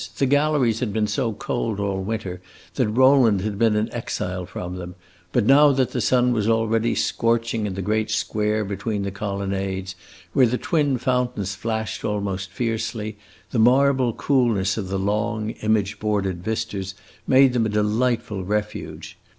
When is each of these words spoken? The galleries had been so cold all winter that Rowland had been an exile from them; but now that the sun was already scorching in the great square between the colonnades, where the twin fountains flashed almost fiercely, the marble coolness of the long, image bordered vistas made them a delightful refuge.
The 0.17 0.25
galleries 0.25 0.79
had 0.79 0.91
been 0.93 1.05
so 1.05 1.31
cold 1.33 1.79
all 1.79 2.01
winter 2.01 2.41
that 2.73 2.87
Rowland 2.89 3.41
had 3.41 3.59
been 3.59 3.75
an 3.75 3.87
exile 3.93 4.47
from 4.47 4.77
them; 4.77 4.95
but 5.31 5.45
now 5.45 5.71
that 5.73 5.91
the 5.91 6.01
sun 6.01 6.31
was 6.33 6.49
already 6.49 6.95
scorching 6.95 7.67
in 7.67 7.75
the 7.75 7.83
great 7.83 8.09
square 8.09 8.65
between 8.65 9.03
the 9.03 9.11
colonnades, 9.11 9.93
where 10.33 10.47
the 10.47 10.57
twin 10.57 10.97
fountains 10.97 11.53
flashed 11.53 12.03
almost 12.03 12.49
fiercely, 12.49 13.17
the 13.51 13.59
marble 13.59 14.11
coolness 14.11 14.75
of 14.75 14.87
the 14.87 14.97
long, 14.97 15.51
image 15.61 15.99
bordered 15.99 16.43
vistas 16.43 16.95
made 17.27 17.53
them 17.53 17.67
a 17.67 17.69
delightful 17.69 18.43
refuge. 18.43 19.19